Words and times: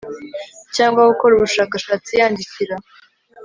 cyangwa 0.75 1.01
gukora 1.11 1.31
ubushakashatsi 1.35 2.11
yandikira 2.19 2.75